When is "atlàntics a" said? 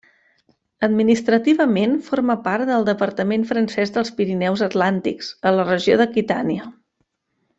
4.69-5.57